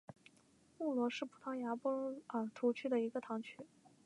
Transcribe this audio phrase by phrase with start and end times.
[0.79, 3.59] 穆罗是葡萄牙波尔图区的一个堂区。